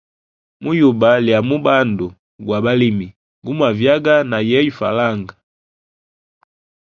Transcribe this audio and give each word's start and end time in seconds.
Mu 0.63 0.71
yuba 0.79 1.09
lya 1.25 1.39
mubandu 1.47 2.07
gwa 2.45 2.57
balimi, 2.65 3.07
gu 3.45 3.51
muvyaga 3.59 4.15
na 4.29 4.37
yeyo 4.49 4.71
falanga. 4.77 5.33